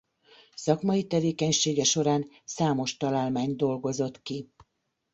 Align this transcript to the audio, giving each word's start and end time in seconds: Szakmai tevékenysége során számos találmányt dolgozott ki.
Szakmai 0.55 1.07
tevékenysége 1.07 1.83
során 1.83 2.27
számos 2.45 2.97
találmányt 2.97 3.57
dolgozott 3.57 4.21
ki. 4.21 4.49